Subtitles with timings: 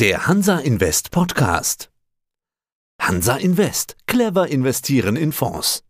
[0.00, 1.90] Der Hansa Invest Podcast.
[3.02, 3.96] Hansa Invest.
[4.06, 5.82] Clever investieren in Fonds.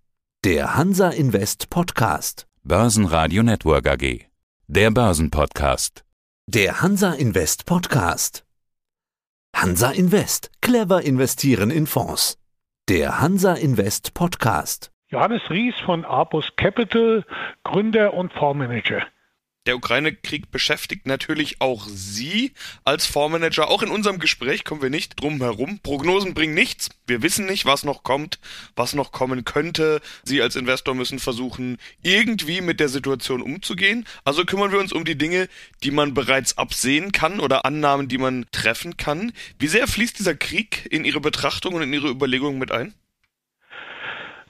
[0.46, 2.46] Der Hansa Invest Podcast.
[2.62, 4.24] Börsenradio Network AG.
[4.66, 6.06] Der Börsenpodcast.
[6.46, 8.46] Der Hansa Invest Podcast.
[9.54, 10.52] Hansa Invest.
[10.62, 12.38] Clever investieren in Fonds.
[12.88, 14.90] Der Hansa Invest Podcast.
[15.08, 17.26] Johannes Ries von Apus Capital,
[17.62, 19.06] Gründer und Fondsmanager.
[19.68, 22.52] Der Ukraine-Krieg beschäftigt natürlich auch Sie
[22.84, 23.68] als Fondsmanager.
[23.68, 25.78] Auch in unserem Gespräch kommen wir nicht drum herum.
[25.82, 26.88] Prognosen bringen nichts.
[27.06, 28.38] Wir wissen nicht, was noch kommt,
[28.76, 30.00] was noch kommen könnte.
[30.24, 34.06] Sie als Investor müssen versuchen, irgendwie mit der Situation umzugehen.
[34.24, 35.50] Also kümmern wir uns um die Dinge,
[35.82, 39.34] die man bereits absehen kann oder Annahmen, die man treffen kann.
[39.58, 42.94] Wie sehr fließt dieser Krieg in Ihre Betrachtung und in Ihre Überlegungen mit ein?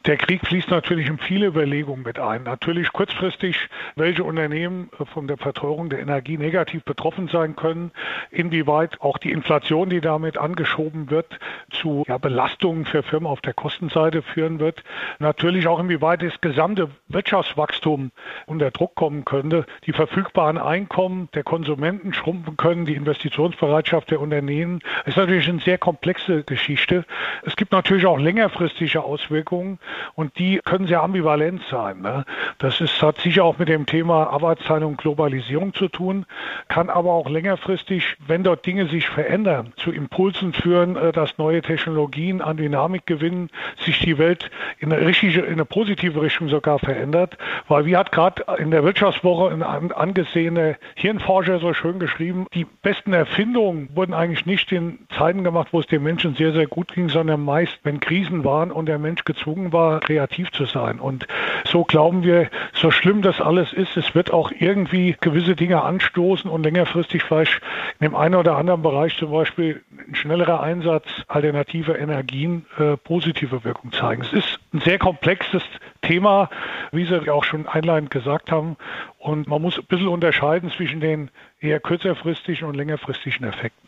[0.08, 2.44] Der Krieg fließt natürlich in viele Überlegungen mit ein.
[2.44, 7.90] Natürlich kurzfristig, welche Unternehmen von der Verteuerung der Energie negativ betroffen sein können,
[8.30, 11.38] inwieweit auch die Inflation, die damit angeschoben wird,
[11.70, 14.82] zu ja, Belastungen für Firmen auf der Kostenseite führen wird.
[15.18, 18.10] Natürlich auch inwieweit das gesamte Wirtschaftswachstum
[18.46, 24.80] unter Druck kommen könnte, die verfügbaren Einkommen der Konsumenten schrumpfen können, die Investitionsbereitschaft der Unternehmen.
[25.04, 27.04] Das ist natürlich eine sehr komplexe Geschichte.
[27.42, 29.78] Es gibt natürlich auch längerfristige Auswirkungen
[30.14, 32.00] und die können sehr ambivalent sein.
[32.00, 32.24] Ne?
[32.58, 36.26] Das ist, hat sicher auch mit dem Thema Arbeitsteilung und Globalisierung zu tun,
[36.68, 41.62] kann aber auch längerfristig, wenn dort Dinge sich verändern, zu Impulsen führen, äh, dass neue
[41.62, 43.50] Technologien an Dynamik gewinnen,
[43.84, 47.38] sich die Welt in eine, richtige, in eine positive Richtung sogar verändert.
[47.68, 53.12] Weil wie hat gerade in der Wirtschaftswoche ein angesehener Hirnforscher so schön geschrieben, die besten
[53.12, 57.08] Erfindungen wurden eigentlich nicht in Zeiten gemacht, wo es den Menschen sehr, sehr gut ging,
[57.08, 61.00] sondern meist, wenn Krisen waren und der Mensch gezwungen war, kreativ zu sein.
[61.00, 61.26] Und
[61.64, 66.48] so glauben wir, so schlimm das alles ist, es wird auch irgendwie gewisse Dinge anstoßen
[66.48, 67.60] und längerfristig vielleicht
[67.98, 73.64] in dem einen oder anderen Bereich zum Beispiel ein schnellerer Einsatz alternativer Energien äh, positive
[73.64, 74.22] Wirkung zeigen.
[74.22, 75.64] Es ist ein sehr komplexes
[76.02, 76.48] Thema,
[76.92, 78.76] wie Sie auch schon einleitend gesagt haben.
[79.18, 81.30] Und man muss ein bisschen unterscheiden zwischen den
[81.60, 83.87] eher kürzerfristigen und längerfristigen Effekten.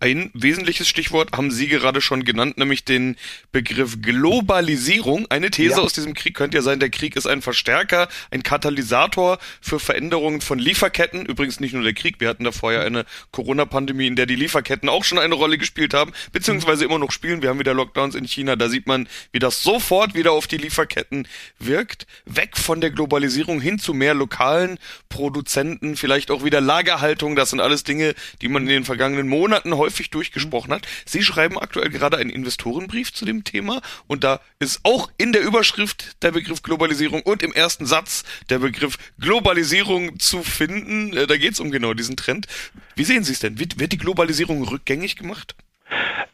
[0.00, 3.16] Ein wesentliches Stichwort haben Sie gerade schon genannt, nämlich den
[3.52, 5.26] Begriff Globalisierung.
[5.30, 5.78] Eine These ja.
[5.78, 10.40] aus diesem Krieg könnte ja sein, der Krieg ist ein Verstärker, ein Katalysator für Veränderungen
[10.40, 11.24] von Lieferketten.
[11.24, 14.88] Übrigens nicht nur der Krieg, wir hatten da vorher eine Corona-Pandemie, in der die Lieferketten
[14.88, 17.40] auch schon eine Rolle gespielt haben, beziehungsweise immer noch spielen.
[17.40, 20.56] Wir haben wieder Lockdowns in China, da sieht man, wie das sofort wieder auf die
[20.56, 21.28] Lieferketten
[21.60, 22.08] wirkt.
[22.24, 27.36] Weg von der Globalisierung hin zu mehr lokalen Produzenten, vielleicht auch wieder Lagerhaltung.
[27.36, 30.86] Das sind alles Dinge, die man in den vergangenen Monaten häufig durchgesprochen hat.
[31.04, 35.42] Sie schreiben aktuell gerade einen Investorenbrief zu dem Thema und da ist auch in der
[35.42, 41.16] Überschrift der Begriff Globalisierung und im ersten Satz der Begriff Globalisierung zu finden.
[41.16, 42.46] Äh, da geht es um genau diesen Trend.
[42.94, 43.58] Wie sehen Sie es denn?
[43.58, 45.54] Wird, wird die Globalisierung rückgängig gemacht?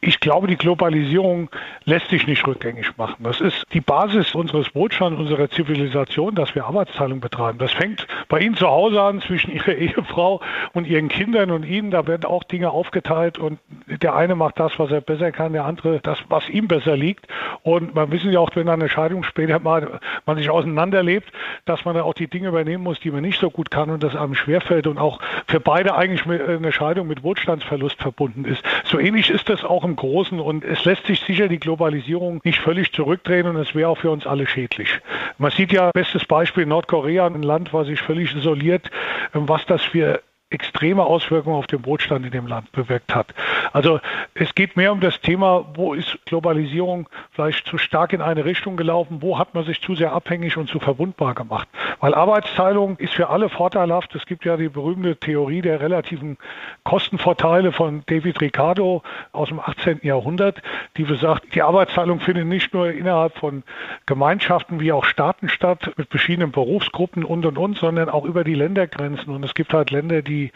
[0.01, 1.51] Ich glaube, die Globalisierung
[1.85, 3.25] lässt sich nicht rückgängig machen.
[3.25, 7.59] Das ist die Basis unseres Wohlstands, unserer Zivilisation, dass wir Arbeitsteilung betreiben.
[7.59, 10.41] Das fängt bei Ihnen zu Hause an, zwischen Ihrer Ehefrau
[10.73, 11.91] und Ihren Kindern und Ihnen.
[11.91, 15.65] Da werden auch Dinge aufgeteilt und der eine macht das, was er besser kann, der
[15.65, 17.27] andere das, was ihm besser liegt.
[17.63, 21.33] Und man wissen ja auch, wenn eine Scheidung später mal man sich auseinanderlebt,
[21.65, 24.03] dass man dann auch die Dinge übernehmen muss, die man nicht so gut kann und
[24.03, 28.63] das einem schwerfällt und auch für beide eigentlich eine Scheidung mit Wohlstandsverlust verbunden ist.
[28.85, 32.61] So ähnlich ist das auch im Großen und es lässt sich sicher die Globalisierung nicht
[32.61, 35.01] völlig zurückdrehen und es wäre auch für uns alle schädlich.
[35.39, 38.91] Man sieht ja, bestes Beispiel Nordkorea, ein Land, was sich völlig isoliert,
[39.33, 43.35] was das für extreme Auswirkungen auf den Wohlstand in dem Land bewirkt hat.
[43.75, 44.01] Also
[44.33, 48.79] es geht mehr um das Thema, wo ist Globalisierung vielleicht zu stark in eine Richtung
[48.79, 51.69] gelaufen, wo hat man sich zu sehr abhängig und zu verwundbar gemacht.
[52.01, 54.15] Weil Arbeitsteilung ist für alle vorteilhaft.
[54.15, 56.39] Es gibt ja die berühmte Theorie der relativen
[56.83, 60.01] Kostenvorteile von David Ricardo aus dem 18.
[60.03, 60.63] Jahrhundert,
[60.97, 63.65] die besagt, die Arbeitsteilung findet nicht nur innerhalb von
[64.07, 68.55] Gemeinschaften wie auch Staaten statt, mit verschiedenen Berufsgruppen und und und, sondern auch über die
[68.55, 69.35] Ländergrenzen.
[69.35, 70.53] Und es gibt halt Länder, die die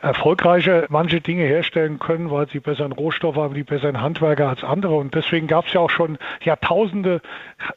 [0.00, 4.94] erfolgreicher manche Dinge herstellen können, weil sie besseren Rohstoff haben, die besseren Handwerker als andere.
[4.96, 7.20] Und deswegen gab es ja auch schon Jahrtausende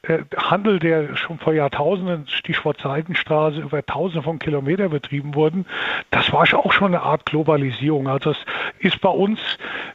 [0.01, 5.65] äh, Handel, der schon vor Jahrtausenden, Stichwort Seidenstraße, über Tausende von Kilometern betrieben wurden.
[6.09, 8.07] Das war auch schon eine Art Globalisierung.
[8.07, 8.38] Also das
[8.80, 9.39] ist bei uns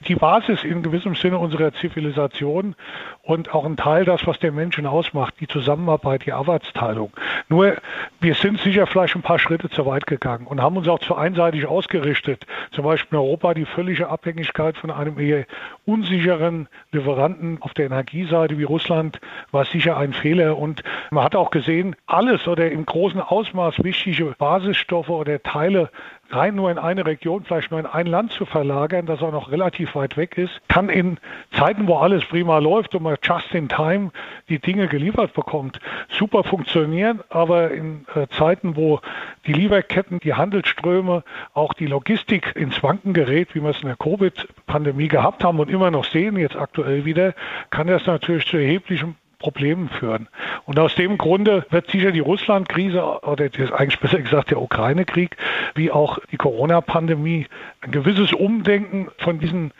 [0.06, 2.76] die Basis in gewissem Sinne unserer Zivilisation
[3.22, 7.12] und auch ein Teil das, was den Menschen ausmacht, die Zusammenarbeit, die Arbeitsteilung.
[7.48, 7.76] Nur
[8.20, 11.14] wir sind sicher vielleicht ein paar Schritte zu weit gegangen und haben uns auch zu
[11.50, 12.46] einseitig ausgerichtet.
[12.72, 15.46] Zum Beispiel in Europa die völlige Abhängigkeit von einem eher
[15.84, 19.20] unsicheren Lieferanten auf der Energieseite wie Russland
[19.50, 20.58] war sicher ein Fehler.
[20.58, 25.90] Und man hat auch gesehen, alles oder im großen Ausmaß wichtige Basisstoffe oder Teile
[26.32, 29.50] rein nur in eine Region, vielleicht nur in ein Land zu verlagern, das auch noch
[29.50, 31.18] relativ weit weg ist, kann in
[31.52, 34.10] Zeiten, wo alles prima läuft und man just in time
[34.48, 37.20] die Dinge geliefert bekommt, super funktionieren.
[37.28, 39.00] Aber in äh, Zeiten, wo
[39.46, 41.24] die Lieferketten, die Handelsströme,
[41.54, 45.70] auch die Logistik ins Wanken gerät, wie wir es in der Covid-Pandemie gehabt haben und
[45.70, 47.34] immer noch sehen, jetzt aktuell wieder,
[47.70, 50.28] kann das natürlich zu erheblichen Problemen führen.
[50.66, 55.36] Und aus dem Grunde wird sicher die Russland-Krise oder das eigentlich besser gesagt der Ukraine-Krieg,
[55.74, 57.46] wie auch die Corona-Pandemie,
[57.80, 59.72] ein gewisses Umdenken von diesen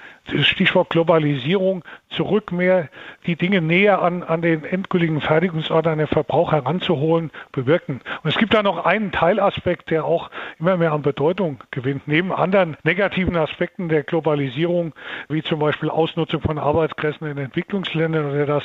[0.43, 2.89] Stichwort Globalisierung zurück mehr
[3.27, 8.01] die Dinge näher an, an den endgültigen Fertigungsort, an den Verbrauch heranzuholen, bewirken.
[8.23, 12.07] Und es gibt da noch einen Teilaspekt, der auch immer mehr an Bedeutung gewinnt.
[12.07, 14.95] Neben anderen negativen Aspekten der Globalisierung,
[15.29, 18.65] wie zum Beispiel Ausnutzung von Arbeitskräften in Entwicklungsländern oder dass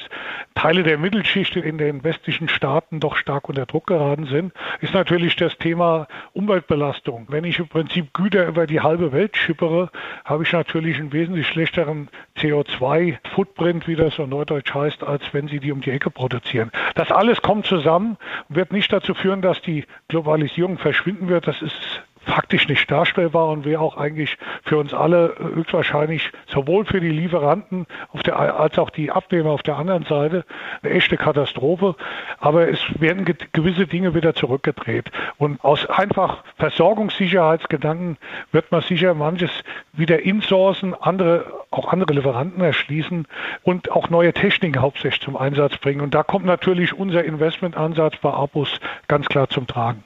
[0.54, 5.36] Teile der Mittelschicht in den westlichen Staaten doch stark unter Druck geraten sind, ist natürlich
[5.36, 7.26] das Thema Umweltbelastung.
[7.30, 9.90] Wenn ich im Prinzip Güter über die halbe Welt schippere,
[10.24, 15.60] habe ich natürlich einen wesentlich schlechteren CO2-Footprint, wie das so neudeutsch heißt, als wenn sie
[15.60, 16.72] die um die Ecke produzieren.
[16.94, 18.18] Das alles kommt zusammen
[18.50, 21.48] wird nicht dazu führen, dass die Globalisierung verschwinden wird.
[21.48, 21.76] Das ist
[22.26, 27.86] faktisch nicht darstellbar und wäre auch eigentlich für uns alle höchstwahrscheinlich sowohl für die Lieferanten
[28.12, 30.44] auf der, als auch die Abnehmer auf der anderen Seite
[30.82, 31.96] eine echte Katastrophe.
[32.40, 35.12] Aber es werden gewisse Dinge wieder zurückgedreht.
[35.38, 38.18] Und aus einfach Versorgungssicherheitsgedanken
[38.52, 39.52] wird man sicher manches
[39.94, 43.28] wieder insourcen, andere, auch andere Lieferanten erschließen
[43.64, 46.02] und auch neue Techniken hauptsächlich zum Einsatz bringen.
[46.02, 50.04] Und da kommt natürlich unser Investmentansatz bei Abus ganz klar zum Tragen.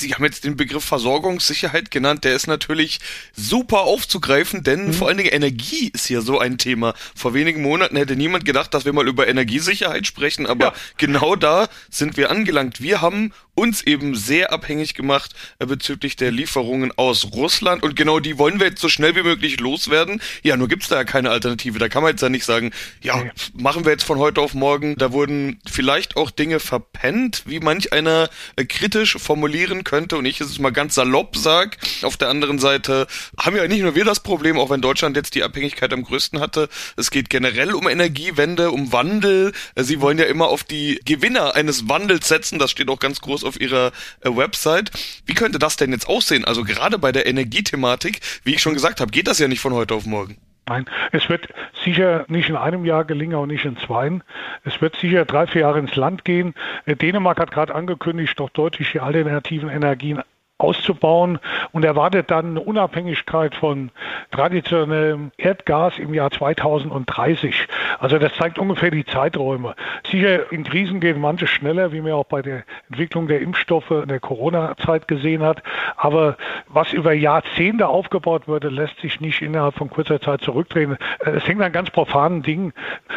[0.00, 3.00] Sie haben jetzt den Begriff Versorgungssicherheit genannt, der ist natürlich
[3.36, 4.92] super aufzugreifen, denn mhm.
[4.94, 6.94] vor allen Dingen Energie ist hier so ein Thema.
[7.14, 10.72] Vor wenigen Monaten hätte niemand gedacht, dass wir mal über Energiesicherheit sprechen, aber ja.
[10.96, 12.80] genau da sind wir angelangt.
[12.80, 18.18] Wir haben uns eben sehr abhängig gemacht äh, bezüglich der Lieferungen aus Russland und genau
[18.18, 20.22] die wollen wir jetzt so schnell wie möglich loswerden.
[20.42, 21.78] Ja, nur gibt's da ja keine Alternative.
[21.78, 22.70] Da kann man jetzt ja nicht sagen,
[23.02, 23.22] ja,
[23.52, 24.96] machen wir jetzt von heute auf morgen.
[24.96, 30.40] Da wurden vielleicht auch Dinge verpennt, wie manch einer äh, kritisch formulieren könnte und ich
[30.40, 31.76] es mal ganz salopp sag.
[32.02, 33.06] Auf der anderen Seite
[33.38, 36.40] haben ja nicht nur wir das Problem, auch wenn Deutschland jetzt die Abhängigkeit am größten
[36.40, 36.70] hatte.
[36.96, 39.52] Es geht generell um Energiewende, um Wandel.
[39.74, 42.58] Äh, sie wollen ja immer auf die Gewinner eines Wandels setzen.
[42.58, 44.90] Das steht auch ganz groß auf auf ihrer äh, Website.
[45.26, 46.44] Wie könnte das denn jetzt aussehen?
[46.44, 49.74] Also gerade bei der Energiethematik, wie ich schon gesagt habe, geht das ja nicht von
[49.74, 50.38] heute auf morgen.
[50.70, 51.48] Nein, es wird
[51.82, 54.20] sicher nicht in einem Jahr gelingen, auch nicht in zwei.
[54.62, 56.54] Es wird sicher drei, vier Jahre ins Land gehen.
[56.86, 60.22] Äh, Dänemark hat gerade angekündigt, doch deutlich die alternativen Energien
[60.60, 61.38] auszubauen
[61.72, 63.90] und erwartet dann eine Unabhängigkeit von
[64.30, 67.66] traditionellem Erdgas im Jahr 2030.
[67.98, 69.74] Also das zeigt ungefähr die Zeiträume.
[70.10, 74.08] Sicher, in Krisen gehen manche schneller, wie man auch bei der Entwicklung der Impfstoffe in
[74.08, 75.62] der Corona-Zeit gesehen hat.
[75.96, 76.36] Aber
[76.68, 80.96] was über Jahrzehnte aufgebaut wurde, lässt sich nicht innerhalb von kurzer Zeit zurückdrehen.
[81.20, 82.72] Es hängt an ganz profanen Dingen.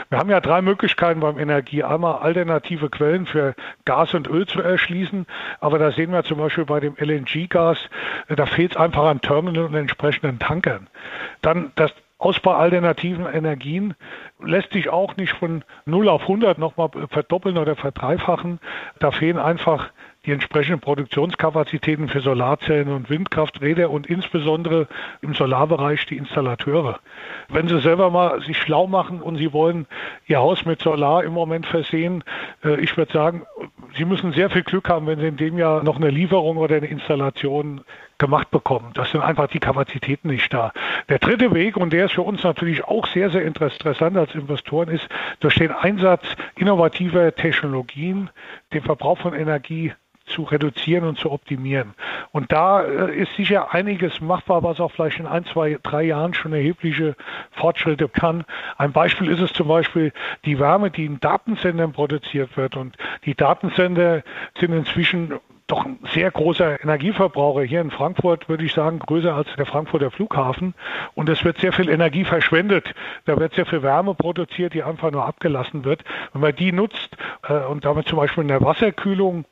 [0.09, 1.83] Wir haben ja drei Möglichkeiten beim Energie.
[1.83, 3.55] Einmal alternative Quellen für
[3.85, 5.25] Gas und Öl zu erschließen.
[5.59, 7.77] Aber da sehen wir zum Beispiel bei dem LNG LNG-Gas,
[8.30, 10.88] da fehlt es einfach an Terminal und entsprechenden Tankern.
[11.41, 13.95] Dann das Ausbau alternativen Energien
[14.41, 18.59] lässt sich auch nicht von 0 auf 100 nochmal verdoppeln oder verdreifachen.
[19.00, 19.91] Da fehlen einfach
[20.25, 24.87] die entsprechenden Produktionskapazitäten für Solarzellen und Windkrafträder und insbesondere
[25.21, 26.99] im Solarbereich die Installateure.
[27.49, 29.86] Wenn Sie selber mal sich schlau machen und Sie wollen
[30.27, 32.24] Ihr Haus mit Solar im Moment versehen,
[32.63, 33.43] äh, ich würde sagen,
[33.98, 36.77] Sie müssen sehr viel Glück haben, wenn Sie in dem Jahr noch eine Lieferung oder
[36.77, 37.81] eine Installation
[38.17, 38.91] gemacht bekommen.
[38.93, 40.71] Das sind einfach die Kapazitäten nicht da.
[41.09, 44.88] Der dritte Weg, und der ist für uns natürlich auch sehr, sehr interessant als Investoren,
[44.88, 45.09] ist
[45.41, 46.24] durch den Einsatz
[46.55, 48.29] innovativer Technologien
[48.71, 49.91] den Verbrauch von Energie
[50.25, 51.94] zu reduzieren und zu optimieren.
[52.32, 56.34] Und da äh, ist sicher einiges machbar, was auch vielleicht in ein, zwei, drei Jahren
[56.34, 57.15] schon erhebliche
[57.51, 58.46] Fortschritte kann.
[58.77, 60.13] Ein Beispiel ist es zum Beispiel
[60.46, 62.75] die Wärme, die in Datensendern produziert wird.
[62.75, 64.24] Und die Datensender
[64.60, 67.63] sind inzwischen doch ein sehr großer Energieverbraucher.
[67.63, 70.74] Hier in Frankfurt würde ich sagen, größer als der Frankfurter Flughafen.
[71.15, 72.94] Und es wird sehr viel Energie verschwendet.
[73.25, 76.03] Da wird sehr viel Wärme produziert, die einfach nur abgelassen wird.
[76.34, 77.15] Wenn man die nutzt
[77.48, 79.46] äh, und damit zum Beispiel in der Wasserkühlung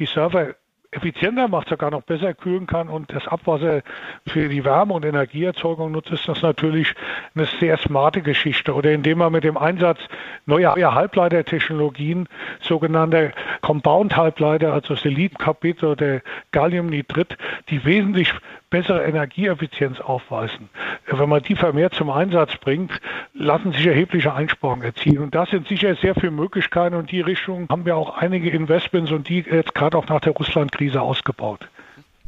[0.00, 0.54] die Server
[0.92, 3.82] effizienter macht, sogar noch besser kühlen kann und das Abwasser
[4.26, 6.94] für die Wärme- und Energieerzeugung nutzt, ist das natürlich
[7.34, 8.74] eine sehr smarte Geschichte.
[8.74, 10.00] Oder indem man mit dem Einsatz
[10.46, 12.28] neuer Halbleitertechnologien,
[12.60, 17.36] sogenannte Compound-Halbleiter, also Silicon-Carbid oder Galliumnitrit,
[17.68, 18.32] die wesentlich
[18.70, 20.70] bessere Energieeffizienz aufweisen.
[21.06, 22.92] Wenn man die vermehrt zum Einsatz bringt,
[23.34, 25.18] lassen sich erhebliche Einsparungen erzielen.
[25.18, 29.10] Und das sind sicher sehr viele Möglichkeiten und die Richtung haben wir auch einige Investments
[29.10, 31.68] und die jetzt gerade auch nach der Russland-Krise ausgebaut.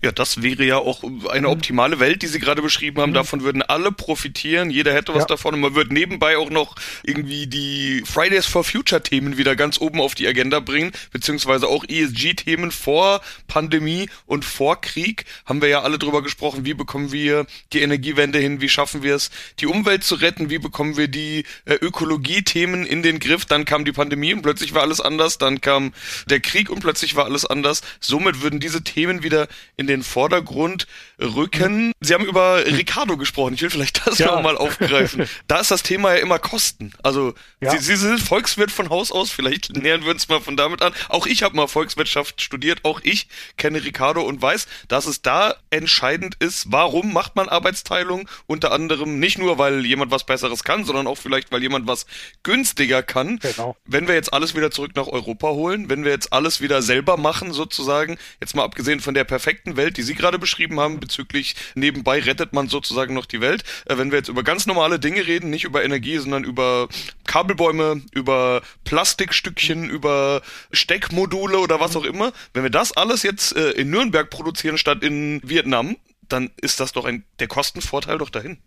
[0.04, 1.52] Ja, das wäre ja auch eine mhm.
[1.52, 3.10] optimale Welt, die Sie gerade beschrieben haben.
[3.10, 3.14] Mhm.
[3.14, 4.68] Davon würden alle profitieren.
[4.68, 5.26] Jeder hätte was ja.
[5.26, 9.80] davon und man würde nebenbei auch noch irgendwie die Fridays for Future Themen wieder ganz
[9.80, 15.24] oben auf die Agenda bringen, beziehungsweise auch ESG-Themen vor Pandemie und vor Krieg.
[15.46, 16.64] Haben wir ja alle drüber gesprochen.
[16.64, 18.60] Wie bekommen wir die Energiewende hin?
[18.60, 19.30] Wie schaffen wir es,
[19.60, 20.50] die Umwelt zu retten?
[20.50, 23.44] Wie bekommen wir die äh, Ökologie-Themen in den Griff?
[23.44, 25.38] Dann kam die Pandemie und plötzlich war alles anders.
[25.38, 25.92] Dann kam
[26.26, 27.82] der Krieg und plötzlich war alles anders.
[28.00, 30.86] Somit würden diese Themen wieder in den Vordergrund
[31.20, 31.92] rücken.
[32.00, 33.54] Sie haben über Ricardo gesprochen.
[33.54, 34.34] Ich will vielleicht das ja.
[34.34, 35.28] nochmal aufgreifen.
[35.48, 36.92] Da ist das Thema ja immer Kosten.
[37.02, 37.72] Also ja.
[37.72, 39.30] Sie, Sie sind Volkswirt von Haus aus.
[39.30, 40.92] Vielleicht nähern wir uns mal von damit an.
[41.08, 42.80] Auch ich habe mal Volkswirtschaft studiert.
[42.84, 48.28] Auch ich kenne Ricardo und weiß, dass es da entscheidend ist, warum macht man Arbeitsteilung?
[48.46, 52.06] Unter anderem nicht nur, weil jemand was Besseres kann, sondern auch vielleicht, weil jemand was
[52.42, 53.38] günstiger kann.
[53.38, 53.76] Genau.
[53.84, 57.16] Wenn wir jetzt alles wieder zurück nach Europa holen, wenn wir jetzt alles wieder selber
[57.16, 61.54] machen sozusagen, jetzt mal abgesehen von der perfekten Welt, die Sie gerade beschrieben haben, bezüglich
[61.74, 63.64] nebenbei rettet man sozusagen noch die Welt.
[63.86, 66.88] Äh, wenn wir jetzt über ganz normale Dinge reden, nicht über Energie, sondern über
[67.26, 73.70] Kabelbäume, über Plastikstückchen, über Steckmodule oder was auch immer, wenn wir das alles jetzt äh,
[73.70, 75.96] in Nürnberg produzieren statt in Vietnam,
[76.28, 78.58] dann ist das doch ein, der Kostenvorteil doch dahin.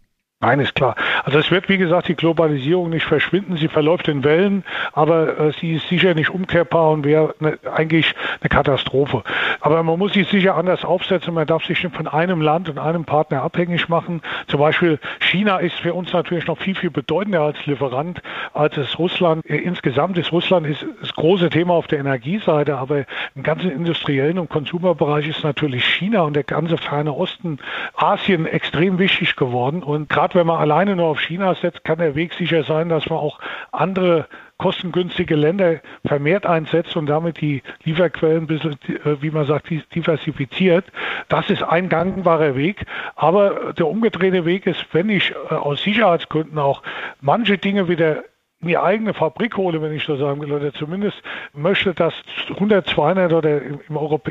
[0.46, 0.96] Nein, ist klar.
[1.24, 3.58] Also es wird, wie gesagt, die Globalisierung nicht verschwinden.
[3.58, 8.14] Sie verläuft in Wellen, aber äh, sie ist sicher nicht umkehrbar und wäre ne, eigentlich
[8.42, 9.24] eine Katastrophe.
[9.60, 11.34] Aber man muss sich sicher anders aufsetzen.
[11.34, 14.22] Man darf sich nicht von einem Land und einem Partner abhängig machen.
[14.46, 18.22] Zum Beispiel China ist für uns natürlich noch viel, viel bedeutender als Lieferant,
[18.54, 19.44] als es Russland.
[19.50, 24.38] Äh, insgesamt ist Russland ist das große Thema auf der Energieseite, aber im ganzen industriellen
[24.38, 27.58] und Konsumerbereich ist natürlich China und der ganze ferne Osten,
[27.96, 29.82] Asien extrem wichtig geworden.
[29.82, 33.10] Und gerade wenn man alleine nur auf China setzt, kann der Weg sicher sein, dass
[33.10, 33.40] man auch
[33.72, 34.28] andere
[34.58, 40.86] kostengünstige Länder vermehrt einsetzt und damit die Lieferquellen ein bisschen, äh, wie man sagt, diversifiziert.
[41.28, 42.86] Das ist ein gangbarer Weg.
[43.16, 46.84] Aber der umgedrehte Weg ist, wenn ich äh, aus Sicherheitsgründen auch
[47.22, 48.24] manche Dinge wieder
[48.62, 51.22] die eigene Fabrik hole, wenn ich so sagen will, oder zumindest
[51.54, 52.14] möchte, dass
[52.50, 53.80] 100, 200 oder im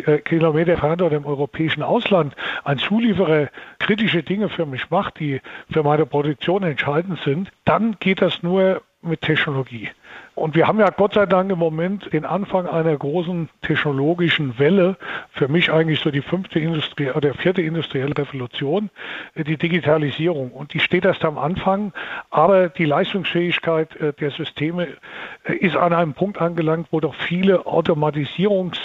[0.06, 5.40] äh, Kilometer entfernt oder im europäischen Ausland ein Zulieferer kritische Dinge für mich macht, die
[5.70, 9.90] für meine Produktion entscheidend sind, dann geht das nur mit Technologie.
[10.34, 14.96] Und wir haben ja Gott sei Dank im Moment den Anfang einer großen technologischen Welle.
[15.30, 18.90] Für mich eigentlich so die fünfte Industrie oder vierte industrielle Revolution,
[19.34, 20.50] äh, die Digitalisierung.
[20.50, 21.92] Und die steht erst am Anfang.
[22.30, 24.88] Aber die Leistungsfähigkeit äh, der Systeme
[25.44, 28.78] äh, ist an einem Punkt angelangt, wo doch viele Automatisierungs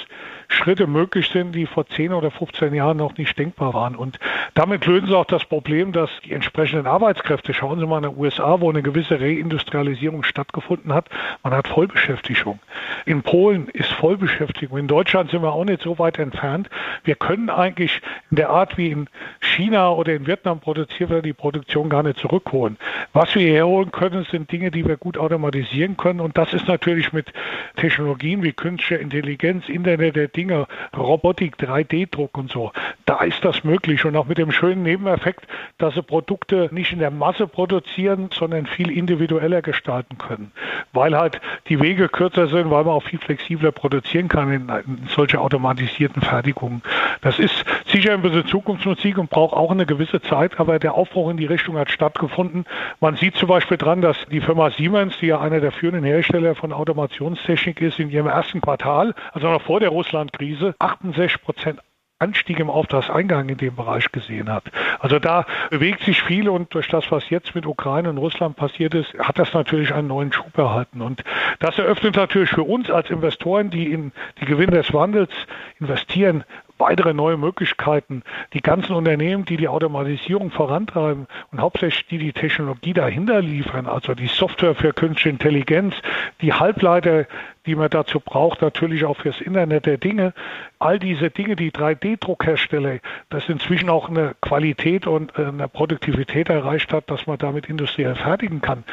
[0.52, 3.96] Schritte möglich sind, die vor 10 oder 15 Jahren noch nicht denkbar waren.
[3.96, 4.20] Und
[4.56, 8.18] damit lösen sie auch das Problem, dass die entsprechenden Arbeitskräfte, schauen Sie mal in den
[8.20, 11.06] USA, wo eine gewisse Reindustrialisierung stattgefunden hat,
[11.44, 12.60] man hat Vollbeschäftigung.
[13.06, 14.80] In Polen ist Vollbeschäftigung.
[14.80, 16.70] In Deutschland sind wir auch nicht so weit entfernt.
[17.04, 18.02] Wir können eigentlich
[18.32, 19.08] in der Art, wie in
[19.40, 22.78] China oder in Vietnam produziert wird, die Produktion gar nicht zurückholen.
[23.14, 26.20] Was wir herholen können, sind Dinge, die wir gut automatisieren können.
[26.20, 27.32] Und das ist natürlich mit
[27.76, 32.72] Technologien wie künstliche Intelligenz, Internet der Dinge, Robotik, 3D-Druck und so.
[33.06, 35.46] Da ist das möglich und auch mit dem schönen Nebeneffekt,
[35.78, 40.54] dass sie Produkte nicht in der Masse produzieren, sondern viel individueller gestalten können,
[40.94, 45.08] weil halt die Wege kürzer sind, weil man auch viel flexibler produzieren kann in, in
[45.10, 46.84] solche automatisierten Fertigungen.
[47.22, 51.30] Das ist sicher ein bisschen Zukunftsmusik und braucht auch eine gewisse Zeit, aber der Aufbruch
[51.32, 52.66] in die Richtung hat stattgefunden.
[53.02, 56.56] Man sieht zum Beispiel dran, dass die Firma Siemens, die ja einer der führenden Hersteller
[56.56, 61.80] von Automationstechnik ist, in ihrem ersten Quartal, also noch vor der Russland Krise 68 Prozent
[62.22, 64.66] Anstieg im Auftragseingang in dem Bereich gesehen hat.
[65.00, 68.94] Also da bewegt sich viel und durch das, was jetzt mit Ukraine und Russland passiert
[68.94, 71.02] ist, hat das natürlich einen neuen Schub erhalten.
[71.02, 71.24] Und
[71.60, 75.32] das eröffnet natürlich für uns als Investoren, die in die Gewinne des Wandels
[75.80, 76.44] investieren,
[76.78, 78.24] weitere neue Möglichkeiten.
[78.54, 84.14] Die ganzen Unternehmen, die die Automatisierung vorantreiben und hauptsächlich die die Technologie dahinter liefern, also
[84.14, 85.96] die Software für künstliche Intelligenz,
[86.42, 87.28] die Halbleiter,
[87.66, 90.34] die man dazu braucht, natürlich auch fürs Internet der Dinge.
[90.80, 93.00] All diese Dinge, die 3D-Druckhersteller,
[93.30, 98.16] das inzwischen auch eine Qualität und äh, eine Produktivität erreicht hat, dass man damit industriell
[98.16, 98.84] fertigen kann.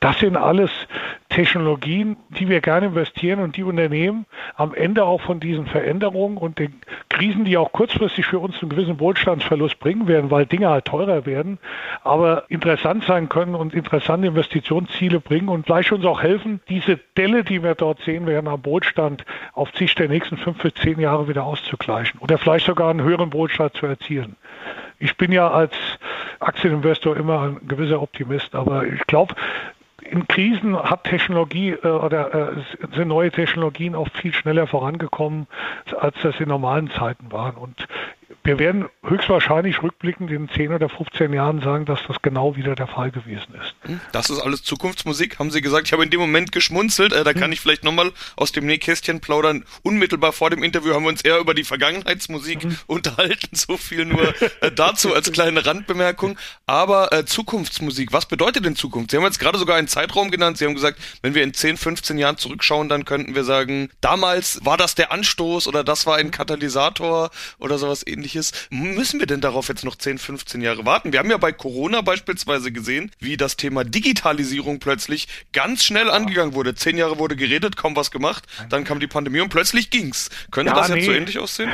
[0.00, 0.70] Das sind alles
[1.34, 4.24] Technologien, die wir gerne investieren und die Unternehmen
[4.56, 6.74] am Ende auch von diesen Veränderungen und den
[7.08, 11.26] Krisen, die auch kurzfristig für uns einen gewissen Wohlstandsverlust bringen werden, weil Dinge halt teurer
[11.26, 11.58] werden,
[12.04, 17.42] aber interessant sein können und interessante Investitionsziele bringen und gleich uns auch helfen, diese Delle,
[17.42, 21.28] die wir dort sehen, werden am Wohlstand auf Sicht der nächsten fünf bis zehn Jahre
[21.28, 24.36] wieder auszugleichen oder vielleicht sogar einen höheren Wohlstand zu erzielen.
[24.98, 25.72] Ich bin ja als
[26.40, 29.34] Aktieninvestor immer ein gewisser Optimist, aber ich glaube,
[30.02, 35.46] in Krisen hat Technologie äh, oder äh, sind neue Technologien auch viel schneller vorangekommen,
[35.98, 37.56] als das in normalen Zeiten waren.
[37.56, 37.88] Und
[38.42, 42.86] wir werden höchstwahrscheinlich rückblickend in 10 oder 15 Jahren sagen, dass das genau wieder der
[42.86, 43.74] Fall gewesen ist.
[43.82, 45.86] Hm, das ist alles Zukunftsmusik, haben Sie gesagt.
[45.86, 47.12] Ich habe in dem Moment geschmunzelt.
[47.12, 47.52] Äh, da kann hm.
[47.52, 49.64] ich vielleicht nochmal aus dem Nähkästchen plaudern.
[49.82, 52.76] Unmittelbar vor dem Interview haben wir uns eher über die Vergangenheitsmusik hm.
[52.86, 53.56] unterhalten.
[53.56, 56.38] So viel nur äh, dazu als kleine Randbemerkung.
[56.66, 59.10] Aber äh, Zukunftsmusik, was bedeutet denn Zukunft?
[59.10, 60.58] Sie haben jetzt gerade sogar einen Zeitraum genannt.
[60.58, 64.64] Sie haben gesagt, wenn wir in 10, 15 Jahren zurückschauen, dann könnten wir sagen, damals
[64.64, 68.13] war das der Anstoß oder das war ein Katalysator oder sowas ähnliches.
[68.70, 71.12] Müssen wir denn darauf jetzt noch 10, 15 Jahre warten?
[71.12, 76.54] Wir haben ja bei Corona beispielsweise gesehen, wie das Thema Digitalisierung plötzlich ganz schnell angegangen
[76.54, 76.74] wurde.
[76.74, 80.30] Zehn Jahre wurde geredet, kaum was gemacht, dann kam die Pandemie und plötzlich ging's.
[80.50, 81.04] Könnte ja, das jetzt nee.
[81.04, 81.70] so ähnlich aussehen?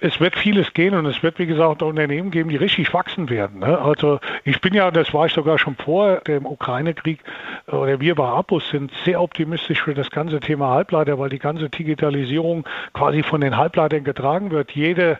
[0.00, 3.60] Es wird vieles gehen und es wird, wie gesagt, Unternehmen geben, die richtig wachsen werden.
[3.60, 3.78] Ne?
[3.78, 7.20] Also ich bin ja, das war ich sogar schon vor dem Ukraine-Krieg,
[7.66, 11.70] oder wir bei Apus sind sehr optimistisch für das ganze Thema Halbleiter, weil die ganze
[11.70, 14.72] Digitalisierung quasi von den Halbleitern getragen wird.
[14.72, 15.18] Jede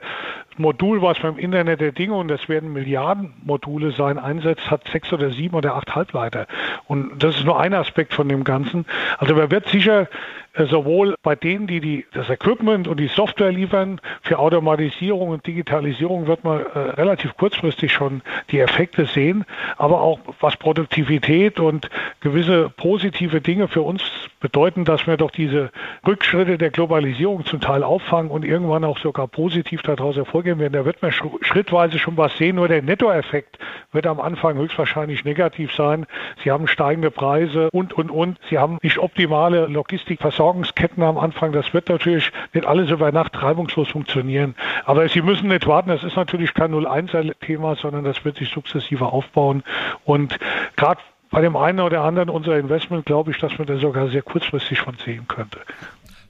[0.58, 5.12] Modul, was beim Internet der Dinge, und das werden Milliarden Module sein, einsetzt, hat sechs
[5.12, 6.46] oder sieben oder acht Halbleiter.
[6.86, 8.86] Und das ist nur ein Aspekt von dem Ganzen.
[9.18, 10.08] Also man wird sicher
[10.56, 16.26] sowohl bei denen, die, die das Equipment und die Software liefern, für Automatisierung und Digitalisierung
[16.26, 19.44] wird man äh, relativ kurzfristig schon die Effekte sehen,
[19.76, 24.02] aber auch was Produktivität und gewisse positive Dinge für uns
[24.40, 25.70] bedeuten, dass wir doch diese
[26.06, 30.74] Rückschritte der Globalisierung zum Teil auffangen und irgendwann auch sogar positiv daraus hervorgehen werden.
[30.74, 33.58] Da wird man schrittweise schon was sehen, nur der Nettoeffekt
[33.94, 36.06] wird am Anfang höchstwahrscheinlich negativ sein.
[36.42, 38.38] Sie haben steigende Preise und, und, und.
[38.50, 43.40] Sie haben nicht optimale Logistikversorgung Versorgungsketten am Anfang, das wird natürlich nicht alles über Nacht
[43.40, 44.54] reibungslos funktionieren.
[44.84, 49.06] Aber Sie müssen nicht warten, das ist natürlich kein 0-1-Thema, sondern das wird sich sukzessive
[49.06, 49.62] aufbauen.
[50.04, 50.38] Und
[50.76, 54.22] gerade bei dem einen oder anderen unserer Investment glaube ich, dass man da sogar sehr
[54.22, 55.60] kurzfristig von sehen könnte.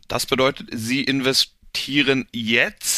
[0.09, 2.27] Das bedeutet, Sie investieren zitieren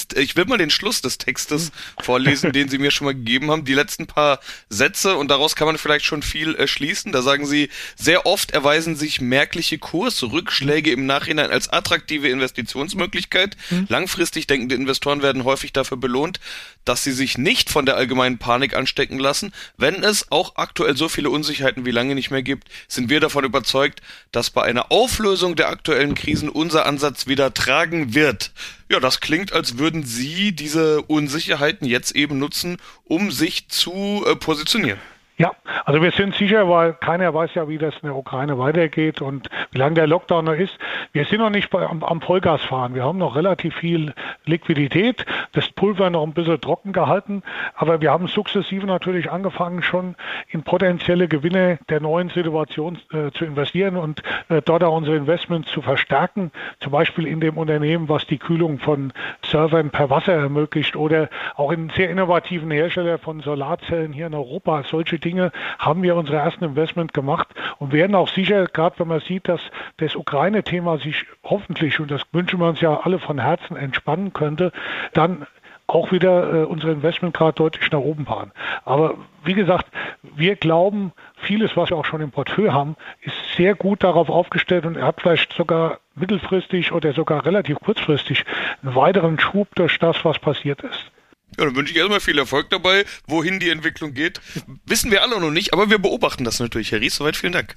[0.07, 0.19] jetzt.
[0.19, 3.65] Ich will mal den Schluss des Textes vorlesen, den Sie mir schon mal gegeben haben.
[3.65, 7.13] Die letzten paar Sätze und daraus kann man vielleicht schon viel äh, schließen.
[7.13, 13.57] Da sagen Sie, sehr oft erweisen sich merkliche Kursrückschläge im Nachhinein als attraktive Investitionsmöglichkeit.
[13.71, 13.87] Mhm.
[13.89, 16.41] Langfristig denkende Investoren werden häufig dafür belohnt,
[16.85, 19.53] dass sie sich nicht von der allgemeinen Panik anstecken lassen.
[19.77, 23.45] Wenn es auch aktuell so viele Unsicherheiten wie lange nicht mehr gibt, sind wir davon
[23.45, 24.01] überzeugt,
[24.33, 28.53] dass bei einer Auflösung der aktuellen Krisen unser Ansatz wieder tragen wird.
[28.89, 34.37] Ja, das klingt, als würden Sie diese Unsicherheiten jetzt eben nutzen, um sich zu äh,
[34.37, 35.01] positionieren.
[35.39, 35.53] Ja,
[35.85, 39.51] also wir sind sicher, weil keiner weiß ja, wie das in der Ukraine weitergeht und
[39.71, 40.79] wie lange der Lockdown noch ist.
[41.13, 42.95] Wir sind noch nicht bei, am, am Vollgas fahren.
[42.95, 44.15] Wir haben noch relativ viel
[44.47, 47.43] Liquidität, das Pulver noch ein bisschen trocken gehalten,
[47.75, 50.17] aber wir haben sukzessive natürlich angefangen, schon
[50.49, 55.71] in potenzielle Gewinne der neuen Situation äh, zu investieren und äh, dort auch unsere Investments
[55.71, 59.13] zu verstärken, zum Beispiel in dem Unternehmen, was die Kühlung von
[59.45, 64.83] Servern per Wasser ermöglicht oder auch in sehr innovativen Hersteller von Solarzellen hier in Europa.
[64.85, 69.21] Solche Dinge haben wir unsere ersten Investment gemacht und werden auch sicher, gerade wenn man
[69.21, 69.61] sieht, dass
[69.97, 74.73] das Ukraine-Thema sich hoffentlich, und das wünschen wir uns ja alle von Herzen, entspannen könnte,
[75.13, 75.47] dann
[75.89, 78.53] auch wieder äh, unsere Investmentgrad deutlich nach oben fahren.
[78.85, 79.87] Aber wie gesagt,
[80.23, 84.85] wir glauben, vieles, was wir auch schon im Portfolio haben, ist sehr gut darauf aufgestellt
[84.85, 88.45] und er hat vielleicht sogar mittelfristig oder sogar relativ kurzfristig
[88.83, 91.13] einen weiteren Schub durch das, was passiert ist.
[91.59, 93.05] Ja, dann wünsche ich erstmal viel Erfolg dabei.
[93.27, 94.41] Wohin die Entwicklung geht,
[94.85, 96.93] wissen wir alle noch nicht, aber wir beobachten das natürlich.
[96.93, 97.77] Herr Ries, soweit vielen Dank.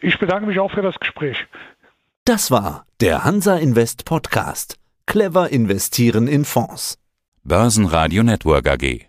[0.00, 1.46] Ich bedanke mich auch für das Gespräch.
[2.24, 4.76] Das war der Hansa Invest Podcast.
[5.06, 6.98] Clever investieren in Fonds.
[7.44, 9.06] Börsenradio Network AG.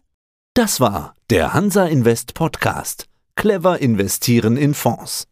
[0.56, 3.08] Das war der Hansa Invest Podcast.
[3.36, 5.27] Clever investieren in Fonds.